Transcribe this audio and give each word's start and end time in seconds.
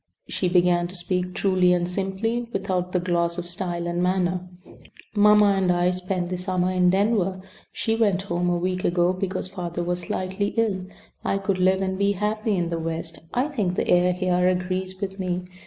She 0.27 0.49
began 0.49 0.87
to 0.87 0.95
speak 0.95 1.35
truly 1.35 1.73
and 1.73 1.87
simply 1.87 2.47
without 2.51 2.91
the 2.91 2.99
gloss 2.99 3.37
of 3.37 3.47
style 3.47 3.85
and 3.85 4.01
manner: 4.01 4.49
"Mamma 5.13 5.53
and 5.55 5.71
I 5.71 5.91
spent 5.91 6.29
the 6.31 6.37
summer 6.37 6.71
in 6.71 6.89
Denver. 6.89 7.39
She 7.71 7.95
went 7.95 8.23
home 8.23 8.49
a 8.49 8.57
week 8.57 8.83
ago 8.83 9.13
because 9.13 9.47
father 9.47 9.83
was 9.83 9.99
slightly 9.99 10.55
ill. 10.57 10.87
I 11.23 11.37
could 11.37 11.59
live 11.59 11.83
and 11.83 11.99
be 11.99 12.13
happy 12.13 12.55
in 12.57 12.71
the 12.71 12.79
West. 12.79 13.19
I 13.31 13.47
think 13.49 13.75
the 13.75 13.87
air 13.89 14.11
here 14.11 14.47
agrees 14.47 14.99
with 14.99 15.19
me. 15.19 15.43